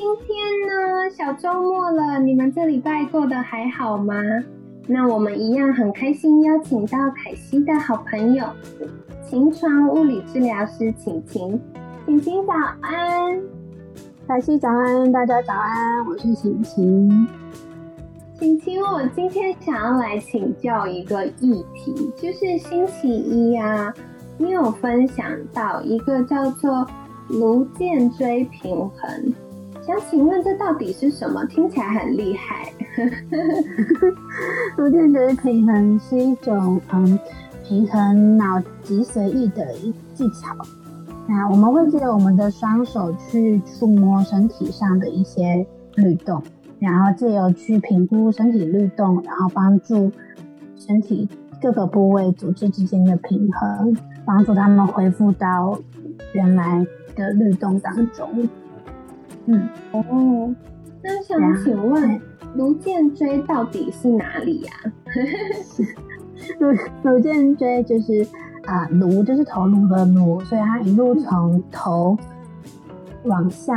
[0.00, 0.28] 今天
[0.68, 4.14] 呢，小周末了，你们这礼拜过得还好吗？
[4.86, 8.46] 那我们一样很开心，邀请到凯西的好朋友，
[9.28, 11.60] 晴床物理治疗师晴晴。
[12.06, 13.42] 晴晴早安，
[14.28, 17.26] 凯西早安，大家早安，我是晴晴。
[18.38, 23.92] 晴晴，我今天想要来请教一个议题，就是星期一啊，
[24.36, 26.86] 你有分享到一个叫做
[27.28, 29.34] 颅颈椎平衡。
[29.88, 31.42] 想请问这到底是什么？
[31.46, 32.70] 听起来很厉害。
[34.76, 37.18] 颅颈椎平衡是一种嗯
[37.64, 40.54] 平衡脑脊髓液的一技巧。
[41.26, 46.42] 那我们会借由我们的双手去触摸身体上的一些律动，
[46.78, 50.12] 然后借由去评估身体律动，然后帮助
[50.76, 51.26] 身体
[51.62, 53.96] 各个部位组织之间的平衡，
[54.26, 55.78] 帮助他们恢复到
[56.34, 58.46] 原来的律动当中。
[59.50, 60.54] 嗯哦，
[61.02, 62.20] 那想请问
[62.54, 64.72] 颅颈椎到底是哪里呀？
[66.60, 66.68] 颅
[67.02, 68.26] 颅颈椎就是
[68.66, 72.14] 啊，颅就是头颅的颅，所以它一路从头
[73.24, 73.72] 往下，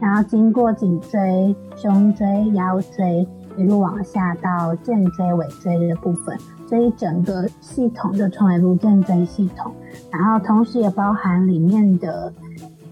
[0.00, 3.24] 然后经过颈椎、胸椎、腰椎，
[3.56, 6.36] 一路往下到肩椎、尾椎的部分，
[6.66, 9.72] 所以整个系统就称为颅颈椎系统。
[10.10, 12.32] 然后同时也包含里面的。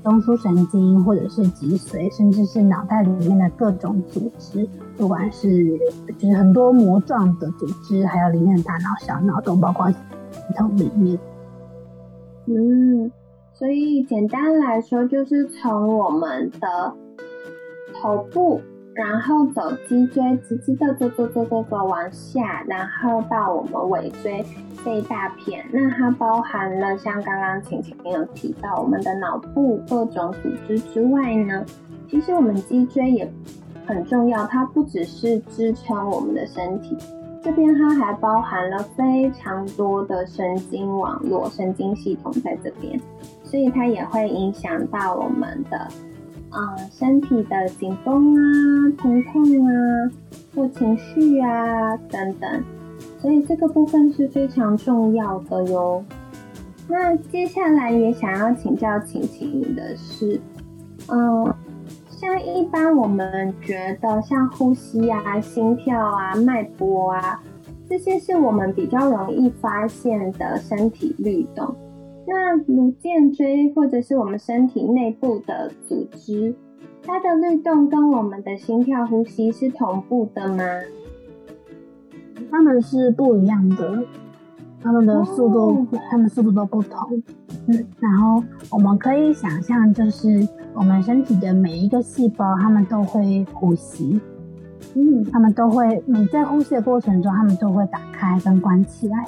[0.02, 5.78] 中枢神经，或者是脊髓，甚至是脑袋里面的各种组织，不管是
[6.18, 9.96] 就是很多膜状的组织，还有里面的大脑、小脑，都包括系
[10.56, 11.18] 统里面。
[12.46, 13.10] 嗯，
[13.52, 16.94] 所以简单来说，就是从我们的
[18.00, 18.60] 头部。
[18.92, 24.44] 然后走脊椎，直直的走走走走走往下，然后到我们尾椎
[24.84, 25.64] 这一大片。
[25.72, 31.64] 那它包含了像刚刚晴晴有提到我们的脑部各种组织之外呢，
[32.10, 33.32] 其实我们脊椎也
[33.86, 34.44] 很重要。
[34.46, 36.96] 它不只是支撑我们的身体，
[37.42, 43.00] 这边它还包含了非常多的神经网络、神经系统在这边，
[43.44, 45.88] 所以它也会影响到我们的。
[46.50, 50.10] 啊，身体的紧绷啊、疼痛啊，
[50.54, 52.64] 或情绪啊等等，
[53.18, 56.04] 所以这个部分是非常重要的哟。
[56.88, 60.40] 那接下来也想要请教晴晴的是，
[61.08, 61.54] 嗯，
[62.08, 67.40] 像一般我们觉得像呼吸啊、心跳啊、脉搏啊，
[67.88, 71.72] 这些是我们比较容易发现的身体律动。
[72.32, 76.54] 那颅颈椎或者是我们身体内部的组织，
[77.02, 80.62] 它的律动跟我们的心跳、呼吸是同步的吗？
[82.48, 84.04] 它们是不一样的，
[84.80, 87.20] 它们的速度，它们速度都不同。
[87.66, 94.20] 嗯，然后我们可以想象，就是我们身体的每一个细胞，它们都会呼吸。
[94.94, 99.26] 嗯，它们都会每在呼吸的过程中，它们都会打开跟关起来。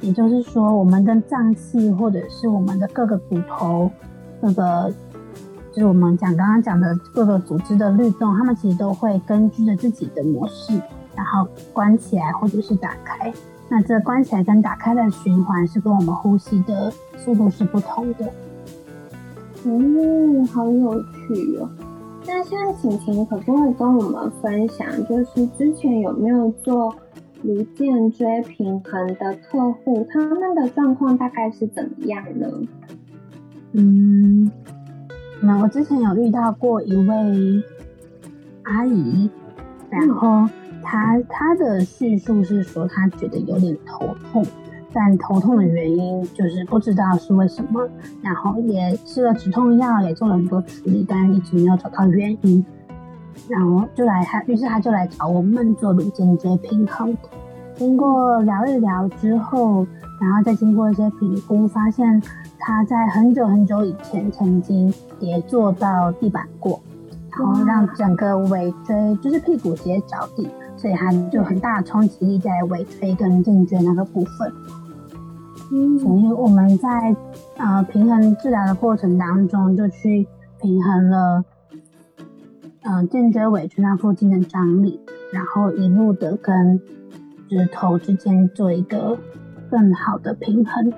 [0.00, 3.90] 也就是说，我们的脏器或者是我们的各个骨头，
[4.40, 4.92] 各个
[5.72, 10.74] 就是我们讲刚刚讲的各个组织的律动，它们其实都会根据着自己的模式，
[11.14, 13.32] 然后关起来或者是打开。
[13.68, 18.30] 那这关起来跟打开的循环是跟我们呼吸的速度是不同的。
[19.64, 21.68] 嗯，好有趣哦。
[22.26, 26.94] 那现在晴晴可不可以跟我们分享，就是之前有没有做？
[27.42, 32.48] 颅颈椎平衡的客户，他们的状况大概是怎么样呢？
[33.72, 34.50] 嗯，
[35.40, 37.62] 那我之前有遇到过一位
[38.62, 39.30] 阿姨，
[39.90, 40.48] 然后
[40.82, 44.44] 她她的叙述是说，她觉得有点头痛，
[44.92, 47.86] 但头痛的原因就是不知道是为什么，
[48.22, 52.64] 然后也吃了止痛药，也做了很多处理，但一直没有找到原因。
[53.48, 57.16] 然后就来他，于是他就来找我们做颅颈椎平衡。
[57.76, 59.86] 经过聊一聊之后，
[60.20, 62.22] 然后再经过一些评估，发现
[62.58, 66.80] 他在很久很久以前曾经跌坐到地板过，
[67.38, 74.52] 然后让整个尾椎就是屁股直接着地，所以他就很大的冲击力在尾椎跟颈椎那个部分。
[75.70, 77.14] 嗯，所以我们在
[77.58, 80.26] 呃平衡治疗的过程当中，就去
[80.60, 81.44] 平衡了。
[82.88, 85.00] 嗯，颈椎尾椎那附近的张力，
[85.32, 86.80] 然后一路的跟
[87.48, 89.18] 指头之间做一个
[89.68, 90.92] 更好的平衡。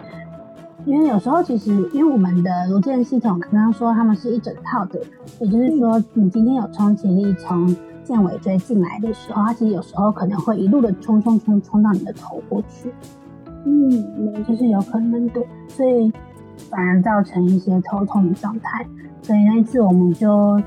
[0.85, 5.00] 因为有时候其实，因为我们的颅健系统刚刚说他们是一整套的，
[5.40, 7.75] 也就是说，你今天有冲击力从
[8.05, 12.93] 剑尾椎进来的时候，它其实有时候可能会一路的冲冲冲冲到你的头过去，
[13.64, 16.12] 嗯，就是有可能的，所以
[16.69, 18.87] 反而造成一些头痛的状态。
[19.23, 20.61] 所以那一次我们就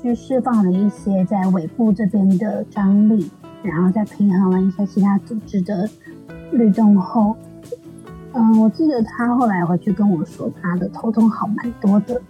[0.00, 3.30] 去释放了一些在尾部这边的张力，
[3.62, 5.88] 然后再平衡了一些其他组织的
[6.52, 7.36] 律动后。
[8.32, 12.20] 嗯，我记得他后来回去跟我说，他的头痛好蛮多的，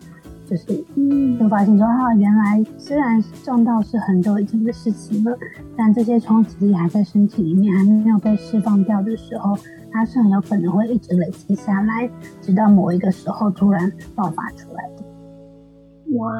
[0.46, 5.38] 就是嗯，就发现说啊，原来虽然撞到是很久以前的事情了，
[5.76, 9.56] 但这些冲击力还在身体里面还没有被释放掉的时候，
[9.92, 15.04] 它是很有可能会一直累积下来，直到某一个时候突然爆发出来的。
[16.16, 16.32] 哇，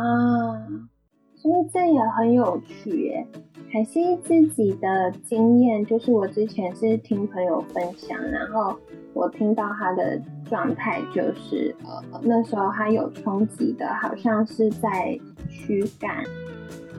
[1.41, 3.27] 所以这也很有趣耶。
[3.73, 8.77] 凯西自己的经验就是，我之前是听朋友分享，然后。
[9.13, 16.15] 我听到他的状态就是，呃，那时候他有冲击的，好像是在躯干。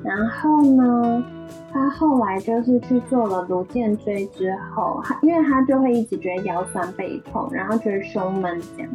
[0.04, 1.24] 然后呢，
[1.72, 8.92] 他后来就是去做了颅肩椎之后，他因为他就会一直觉得腰酸背痛，然后觉得胸闷这样。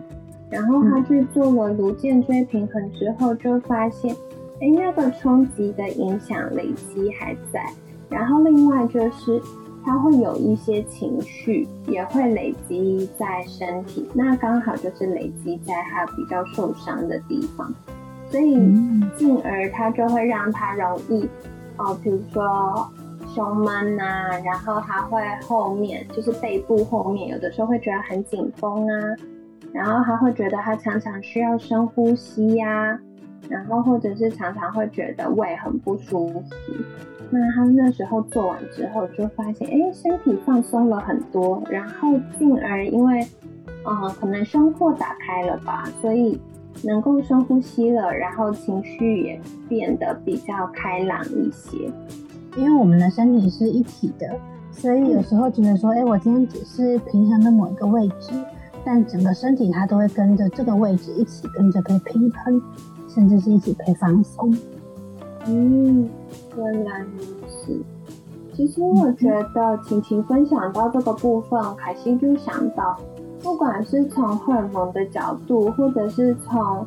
[0.51, 4.15] 然后他去做了颅肩椎平衡之后，就发现，
[4.61, 7.65] 哎，那个冲击的影响累积还在。
[8.09, 9.41] 然后另外就是。
[9.89, 17.73] 他会有一些情绪，也会累积在身体，那刚好就是累积在他比较受伤的地方，
[18.29, 18.55] 所以
[19.17, 21.29] 进而他就会让他容易，
[21.77, 22.91] 哦，比如说
[23.33, 29.17] 胸闷啊，然后他会后面就是背部后面有的时候会觉得很紧绷啊，
[29.73, 32.99] 然后他会觉得他常常需要深呼吸呀，
[33.49, 36.45] 然后或者是常常会觉得胃很不舒服。
[37.29, 43.27] 那他那时候做完之后，就发现，哎，身体放松了很多，然后进而因为，
[43.85, 46.41] 呃，可能胸廓打开了吧，所以
[46.85, 51.91] 能够深呼吸了，然后情绪也变得比较开朗一些。
[52.57, 54.39] 因为我们的身体是一体的，
[54.71, 58.33] 所以有时候觉得说，哎，我今天只是平衡的某一个位置，
[58.85, 62.63] 但整个身体它都会跟着这个位置一起跟着被平衡，
[63.17, 64.55] 甚至是一起陪放松。
[65.49, 66.09] 嗯。
[66.57, 67.83] 原来如此。
[68.55, 72.99] 其实我觉得晴晴分享到这个部分，凯西就想到，
[73.41, 76.87] 不管是从荷尔蒙的角度，或者是从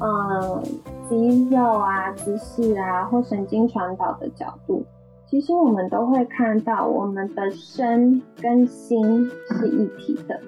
[0.00, 0.62] 嗯
[1.08, 4.84] 肌肉啊、姿势啊或神经传导的角度，
[5.28, 10.40] 其实我们都会看到，我们的身跟心是一体的，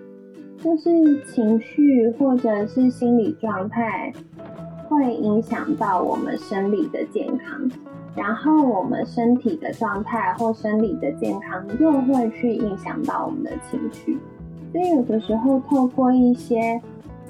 [0.59, 4.13] 就是情绪或者是心理状态
[4.93, 7.71] 会影响到我们生理的健康。
[8.15, 14.19] 然后我们身体的状态或生理的健康又会去影响到我们的情绪，
[14.71, 16.79] 所以有的时候透过一些，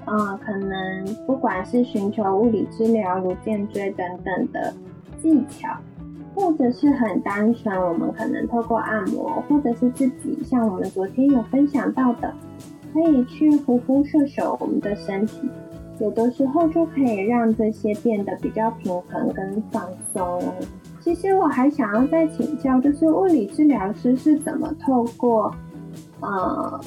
[0.06, 4.74] 嗯，可能不管是寻求物理治疗、如肩椎等等的
[5.22, 5.68] 技巧，
[6.34, 12.34] 或者是很单纯，我们可能透过按摩，或者是自己像我们昨天有分享到的，
[12.92, 15.48] 可以去呼呼秀秀我们的身体。
[15.98, 20.42] 有的时候就可以让这些变得比较平衡跟放松。
[21.00, 25.54] 其实我还想要再请教，就是物理治疗师是怎么透过
[26.20, 26.80] 呃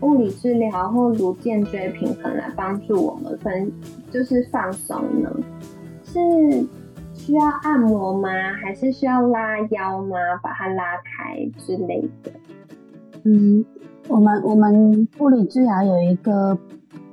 [0.00, 3.70] 物理治疗或颅颈椎平衡来帮助我们分
[4.10, 5.30] 就是放松呢？
[6.02, 6.20] 是
[7.14, 8.28] 需要按摩吗？
[8.62, 10.16] 还是需要拉腰吗？
[10.42, 12.32] 把它拉开之类的？
[13.24, 13.64] 嗯，
[14.08, 16.58] 我们我们物理治疗有一个。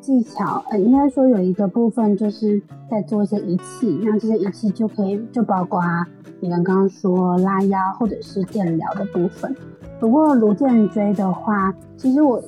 [0.06, 5.82] 技巧，呃，应该说有一个部分就是在做一些仪器，那这些仪器就可以就包括
[6.40, 9.56] 你刚刚说拉腰或者是电疗的部分。
[10.00, 12.40] 不过颅颈椎的话，其实我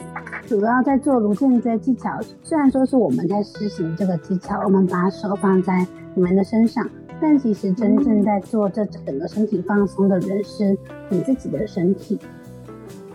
[0.45, 2.11] 主要在做颅颈椎技巧，
[2.43, 6.87] 虽然说是我们在实行这个技巧，我们把手放在你们的身上，
[7.19, 10.77] 但其实真正在做这整个身体放松的人是
[11.09, 12.19] 你自己的身体。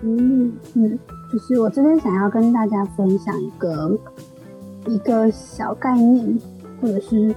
[0.04, 0.98] 嗯嗯，
[1.32, 3.96] 就是我这边想要跟大家分享一个。
[4.86, 6.38] 一个小概念，
[6.80, 7.34] 或者是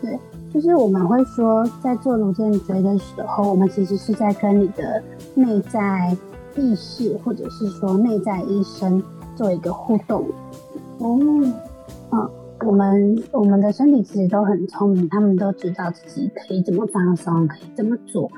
[0.00, 0.18] 对，
[0.52, 5.02] 就是我们会说，在做颅颈椎的时候，我们其实是在跟你的
[5.34, 6.16] 内在
[6.56, 9.02] 意识，或者是说内在医生
[9.34, 10.26] 做一个互动。
[10.98, 11.18] 哦，
[12.12, 12.30] 嗯，
[12.64, 18.30] 我们我们的身体其实都很聪明，他们都知道自己可以怎么放松，可以怎么做。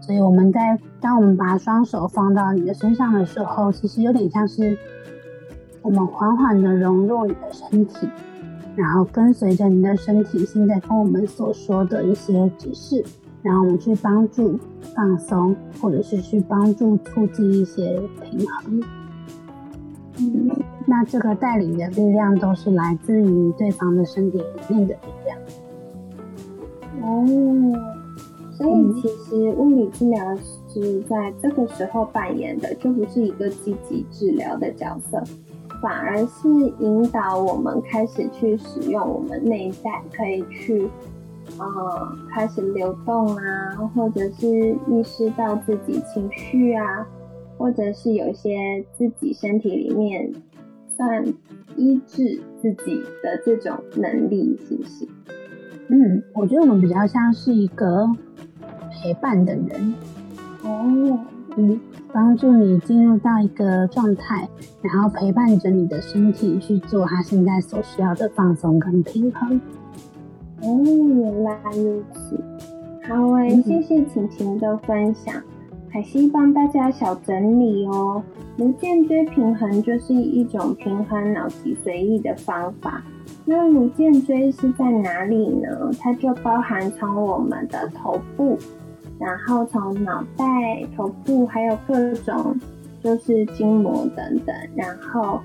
[0.00, 4.78] 所以我们在当我们把双手放到你的身上的时候，其实有点像是。
[5.84, 8.08] 我们缓缓的融入你的身体，
[8.74, 13.04] 然后跟随着你的身体现在跟我们所说的一些指示，
[13.42, 14.58] 然后我们去帮助
[14.96, 18.82] 放松，或者是去帮助促进一些平衡。
[20.18, 20.50] 嗯，
[20.86, 25.38] 那这个带领的力量都是来自于对方的身体里面的力量。
[27.02, 27.26] 哦，
[28.52, 35.22] 所以其实物理治疗师在这个时候扮演的就不是一个积极治疗的角色，
[35.84, 36.48] 反而是
[36.78, 40.88] 引导我们开始去使用我们内在，可以去。
[41.58, 47.06] 呃，开始流动啊，或者是意识到自己情绪啊，
[47.58, 50.32] 或者是有一些自己身体里面
[50.96, 51.22] 算
[51.76, 55.06] 医治自己的这种能力，是不是？
[55.88, 58.08] 嗯，我觉得我们比较像是一个
[58.90, 59.94] 陪伴的人
[60.62, 61.18] 哦，
[61.56, 61.78] 嗯，
[62.14, 64.48] 帮助你进入到一个状态，
[64.82, 69.60] 然后陪伴着你的身体去做他现在所需要的放松跟平衡。
[70.62, 72.40] 哦，原来如此。
[73.08, 75.34] 好诶，谢谢晴晴的分享。
[75.90, 78.22] 凯西帮大家小整理哦。
[78.58, 83.02] 颅间椎平衡就是一种平衡脑脊髓液的方法。
[83.44, 85.90] 那颅间椎是在哪里呢？
[85.98, 88.56] 它就包含从我们的头部，
[89.18, 90.44] 然后从脑袋、
[90.96, 92.58] 头部，还有各种
[93.02, 95.40] 就是筋膜等等，然后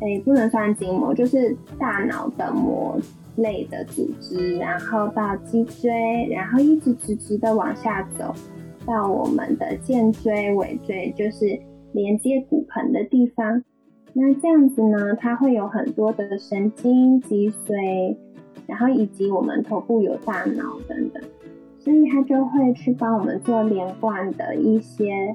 [0.00, 2.98] 诶，不能算筋膜，就是大脑的膜。
[3.36, 8.34] 类的组织，然后到脊椎，然后一直直直的往下走，
[8.84, 11.58] 到我们的肩椎、尾椎，就是
[11.92, 13.62] 连接骨盆的地方。
[14.12, 18.14] 那这样子呢，它会有很多的神经、脊髓，
[18.66, 21.22] 然后以及我们头部有大脑等等，
[21.80, 25.34] 所以他就会去帮我们做连贯的一些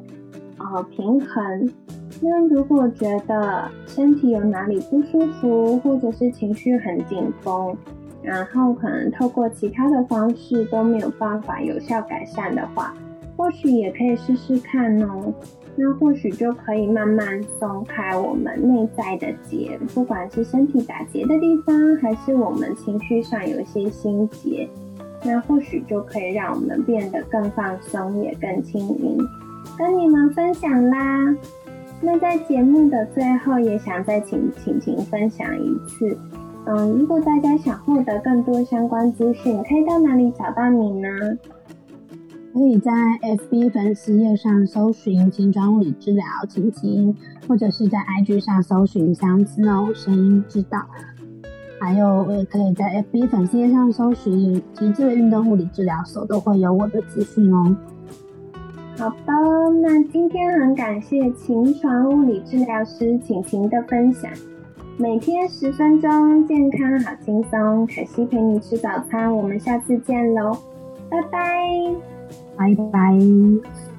[0.57, 1.69] 呃平衡。
[2.21, 7.75] 那如果觉得身体有哪里不舒服，或者是情绪很紧绷，
[8.21, 12.93] 然后可能透过其他的方式都没有办法有效改善的话，
[13.35, 15.33] 或许也可以试试看哦。
[15.75, 24.69] 那或许就可以慢慢松开我们内在的结，不管是身体打结的地方，还是我们情绪上有一些心结，
[25.25, 29.17] 那或许就可以让我们变得更放松，也更轻盈。
[29.77, 31.35] 跟你们分享啦。
[32.01, 36.17] 那在节目的最后，也想再请晴晴分享一次。
[36.65, 41.09] 嗯，如果大家想获得更多相关资讯，可以到哪里找到你呢？
[42.53, 42.91] 可以在
[43.21, 47.13] FB 粉丝页上搜寻“精装物理治疗晴晴”，
[47.47, 50.85] 或者是在 IG 上搜寻“相思哦声音知道”。
[51.85, 57.75] 还有我，也可以在 FB 粉丝页上搜寻“极致运动物理治疗所”，都会有我的资讯哦。
[58.97, 59.33] 好的，
[59.83, 64.31] 那今天很感谢秦床物理治疗师晴晴的分享。
[64.97, 67.85] 每天十分钟，健康好轻松。
[67.85, 70.57] 可西陪你吃早餐，我们下次见喽，
[71.07, 71.39] 拜拜，
[72.57, 73.94] 拜拜。